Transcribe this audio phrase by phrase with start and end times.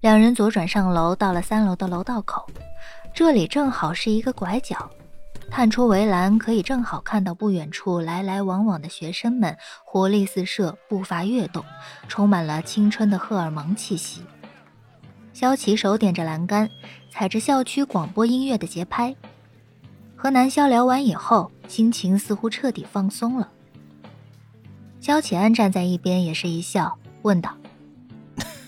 [0.00, 2.46] 两人左转上楼，到了三楼的楼道口，
[3.12, 4.90] 这里正好是一个拐角，
[5.50, 11.62] 探出围栏可以正好看到不远处来来往往的学生们，活力四射，步伐跃动，
[12.08, 14.22] 充满了青春的荷尔蒙气息。
[15.34, 16.70] 萧琪手点着栏杆，
[17.10, 19.14] 踩着校区广播音乐的节拍，
[20.16, 23.50] 和南萧聊完以后，心情似乎彻底放松了。
[24.98, 27.54] 萧启安站在一边，也是一笑，问道。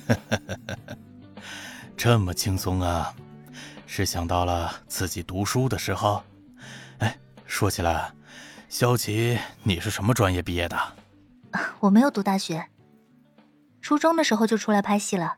[2.04, 3.14] 这么轻松啊？
[3.86, 6.24] 是想到了自己读书的时候？
[6.98, 7.16] 哎，
[7.46, 8.12] 说起来，
[8.68, 10.76] 萧琪，你是什么专业毕业的？
[11.78, 12.68] 我没有读大学，
[13.80, 15.36] 初中的时候就出来拍戏了。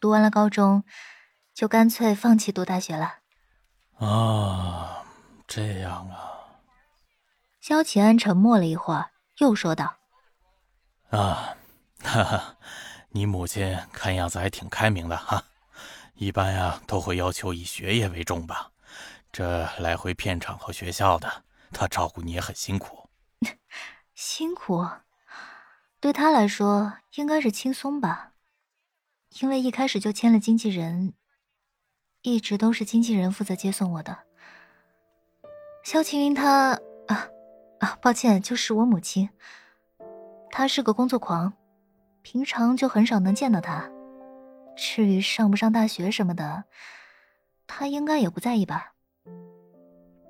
[0.00, 0.84] 读完了高中，
[1.52, 3.16] 就干脆放弃读大学了。
[3.98, 5.04] 啊，
[5.46, 6.16] 这样啊。
[7.60, 9.96] 萧启安沉默了一会儿，又说道
[11.12, 11.54] ：“啊，
[12.02, 12.56] 哈哈。”
[13.12, 15.44] 你母亲看样子还挺开明的哈，
[16.16, 18.72] 一般呀都会要求以学业为重吧。
[19.30, 23.08] 这来回片场和学校的，他照顾你也很辛苦。
[24.14, 24.86] 辛苦，
[26.00, 28.32] 对他来说应该是轻松吧，
[29.40, 31.12] 因为一开始就签了经纪人，
[32.22, 34.20] 一直都是经纪人负责接送我的。
[35.84, 37.28] 萧晴云她啊
[37.80, 39.28] 啊，抱歉，就是我母亲，
[40.50, 41.52] 她是个工作狂。
[42.22, 43.88] 平常就很少能见到他，
[44.76, 46.64] 至于上不上大学什么的，
[47.66, 48.92] 他应该也不在意吧。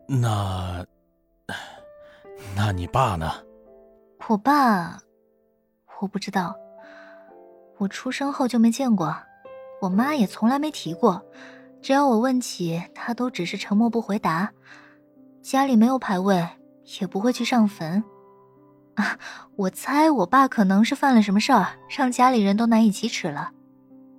[0.08, 0.86] 那，
[2.54, 3.30] 那你爸呢？
[4.28, 5.00] 我爸，
[6.00, 6.56] 我不知道。
[7.78, 9.14] 我出生后就没见过，
[9.82, 11.22] 我妈也从来没提过。
[11.82, 14.52] 只要我问起，她都只是沉默不回答。
[15.42, 16.48] 家里没有牌位，
[17.00, 18.02] 也不会去上坟。
[18.94, 19.18] 啊，
[19.56, 23.52] 我猜我爸可能是犯了什么事儿，让家里人都难以启齿了。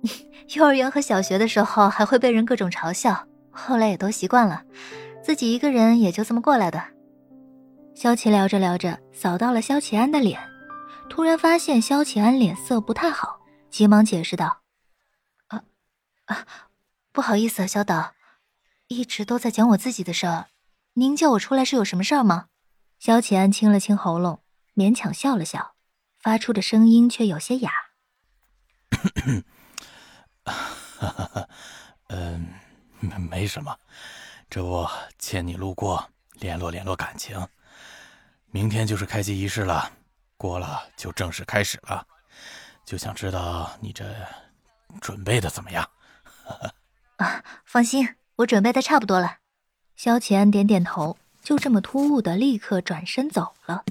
[0.56, 4.62] 幼儿园和小学的时候还会被人各种嘲笑，后来也都习惯了，
[5.22, 6.82] 自己一个人也就这么过来的。
[7.94, 10.40] 萧琪聊着聊着，扫到了萧启安的脸，
[11.10, 14.60] 突然发现萧启安脸色不太好，急忙解释道
[15.48, 15.64] ：“啊
[16.26, 16.46] 啊，
[17.12, 18.12] 不好意思，小导，
[18.86, 20.46] 一直都在讲我自己的事儿，
[20.94, 22.46] 您叫我出来是有什么事儿吗？”
[23.00, 24.40] 萧启安清了清喉咙。
[24.74, 25.74] 勉强笑了笑，
[26.20, 27.72] 发出的声音却有些哑。
[30.48, 31.48] 哈 哈
[32.08, 32.48] 嗯，
[33.30, 33.76] 没什么，
[34.48, 34.88] 这不
[35.18, 37.46] 牵你路过，联络联络感情。
[38.50, 39.92] 明天就是开机仪式了，
[40.36, 42.06] 过了就正式开始了，
[42.84, 44.04] 就想知道你这
[45.00, 45.88] 准备的怎么样？
[47.16, 49.36] 啊，放心，我准备的差不多了。
[49.96, 53.84] 萧启安点点头，就这么突兀的立刻转身走了。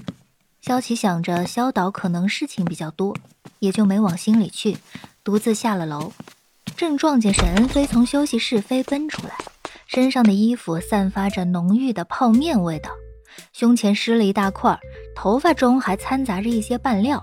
[0.60, 3.16] 萧琪想着萧导可能事情比较多，
[3.60, 4.78] 也就没往心里去，
[5.22, 6.12] 独自下了楼。
[6.78, 9.34] 正撞见沈恩飞从休息室飞奔出来，
[9.88, 12.92] 身上的衣服散发着浓郁的泡面味道，
[13.52, 14.78] 胸前湿了一大块，
[15.16, 17.20] 头发中还掺杂着一些拌料。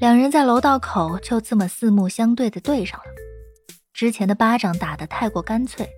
[0.00, 3.04] 两人在楼道口就这么四目相对的对上了。
[3.92, 5.88] 之前的巴掌打得太过干脆，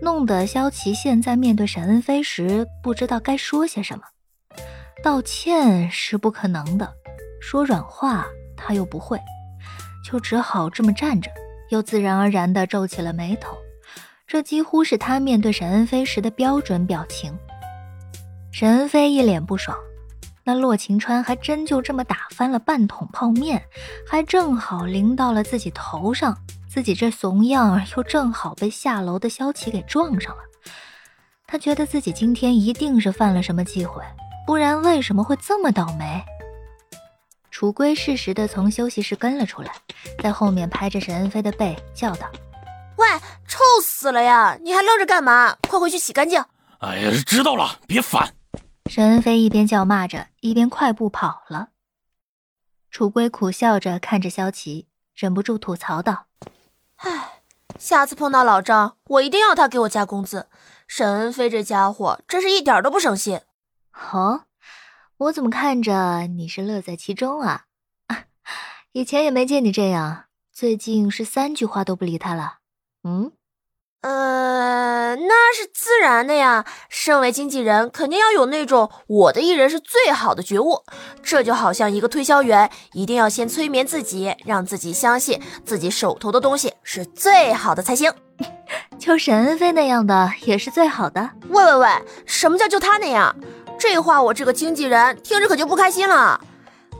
[0.00, 4.04] 弄得萧琪现在面对沈恩飞时不知道该说些什么。
[5.04, 6.94] 道歉是不可能的，
[7.42, 8.24] 说软话
[8.56, 9.20] 他又不会，
[10.02, 11.30] 就只好这么站着，
[11.72, 13.56] 又自然而然地皱起了眉头。
[14.26, 17.34] 这几乎是他面对沈恩飞时的标准表情。
[18.52, 19.74] 沈恩飞一脸不爽，
[20.44, 23.62] 那洛晴川还真就这么打翻了半桶泡面，
[24.06, 26.36] 还正好淋到了自己头上，
[26.68, 30.42] 自己这怂样又正好被下楼的萧琪给撞上了。
[31.46, 34.02] 他觉得自己今天一定是犯了什么忌讳。
[34.46, 36.22] 不然为什么会这么倒霉？
[37.62, 39.72] 楚归适时的从休息室跟了出来，
[40.20, 42.28] 在后面拍着沈恩飞的背叫道
[42.98, 43.06] ：“喂，
[43.46, 44.58] 臭死了呀！
[44.60, 45.56] 你还愣着干嘛？
[45.68, 46.44] 快回去洗干净！”
[46.82, 48.34] 哎呀，知道了，别烦。
[48.86, 51.68] 沈恩飞一边叫骂着，一边快步跑了。
[52.90, 56.26] 楚归苦笑着看着萧琪，忍不住吐槽道
[56.98, 57.42] ：“唉，
[57.78, 60.48] 下次碰到老张，我一定要他给我加工资。
[60.88, 63.40] 沈恩飞这家伙真是一点都不省心。”
[64.10, 64.46] 哦，
[65.22, 67.64] 我怎么看着你是乐在其中啊？
[68.92, 72.54] 以前也没见你这样，最近是三句话都不理他了。
[73.04, 73.30] 嗯，
[74.00, 76.64] 呃，那是自然的呀。
[76.88, 80.82] 身为经纪人，肯定要有那种我的艺人是最好的觉悟。
[81.22, 88.12] 这就好像一个推销员，一定要先催眠自己，让自己相信自己手头的东西是最好的才行。
[88.98, 91.30] 就沈恩飞那样的也是最好的。
[91.48, 91.88] 喂喂喂，
[92.26, 93.34] 什么叫就他那样？
[93.82, 96.40] 这话我这个经纪人听着可就不开心了。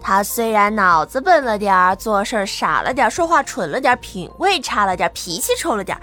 [0.01, 6.03] 他虽然脑子笨了点儿，做事傻了点儿，说话蠢了点儿，品味差了点儿，脾气臭了点儿，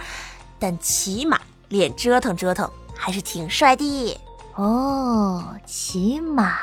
[0.57, 1.37] 但起码
[1.67, 4.17] 脸折腾折腾还是挺帅的。
[4.55, 6.55] 哦，起码，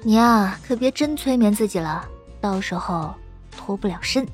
[0.00, 2.02] 你呀，可别真催眠自己了，
[2.40, 3.14] 到时候
[3.54, 4.26] 脱不了身。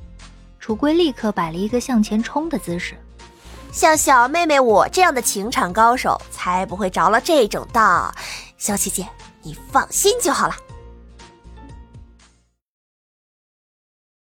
[0.61, 2.97] 楚归立刻摆了一个向前冲的姿势。
[3.71, 8.13] 像小妹妹我这样的情场高手，才不会着了这种道。
[8.57, 9.07] 小姐姐，
[9.41, 10.55] 你放心就好了。